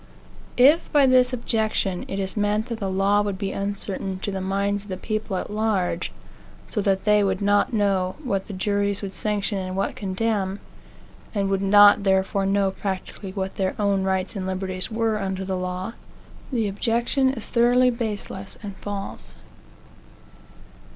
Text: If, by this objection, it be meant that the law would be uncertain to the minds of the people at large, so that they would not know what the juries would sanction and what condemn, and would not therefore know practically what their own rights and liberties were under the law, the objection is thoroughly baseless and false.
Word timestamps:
If, 0.57 0.91
by 0.91 1.05
this 1.05 1.31
objection, 1.31 2.05
it 2.07 2.17
be 2.35 2.41
meant 2.41 2.65
that 2.65 2.79
the 2.79 2.89
law 2.89 3.21
would 3.21 3.37
be 3.37 3.51
uncertain 3.51 4.17
to 4.23 4.31
the 4.31 4.41
minds 4.41 4.81
of 4.81 4.89
the 4.89 4.97
people 4.97 5.37
at 5.37 5.51
large, 5.51 6.11
so 6.65 6.81
that 6.81 7.03
they 7.03 7.23
would 7.23 7.39
not 7.39 7.71
know 7.71 8.15
what 8.23 8.47
the 8.47 8.53
juries 8.53 9.03
would 9.03 9.13
sanction 9.13 9.59
and 9.59 9.77
what 9.77 9.95
condemn, 9.95 10.59
and 11.35 11.49
would 11.49 11.61
not 11.61 12.01
therefore 12.01 12.47
know 12.47 12.71
practically 12.71 13.31
what 13.33 13.57
their 13.57 13.75
own 13.77 14.01
rights 14.01 14.35
and 14.35 14.47
liberties 14.47 14.89
were 14.89 15.19
under 15.19 15.45
the 15.45 15.55
law, 15.55 15.93
the 16.51 16.67
objection 16.67 17.29
is 17.35 17.47
thoroughly 17.47 17.91
baseless 17.91 18.57
and 18.63 18.75
false. 18.77 19.35